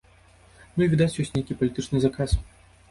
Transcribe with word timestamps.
Ну, 0.75 0.81
і, 0.87 0.91
відаць, 0.95 1.19
ёсць 1.25 1.33
нейкі 1.37 1.59
палітычны 1.61 1.97
заказ. 2.09 2.37